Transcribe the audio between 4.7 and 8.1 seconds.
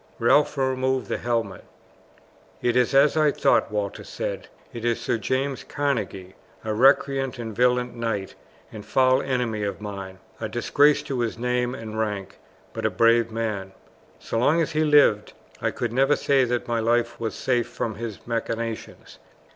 "it is Sir James Carnegie, a recreant and villain